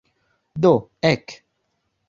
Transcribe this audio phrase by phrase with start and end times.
[0.63, 0.71] Do,
[1.11, 1.37] ek.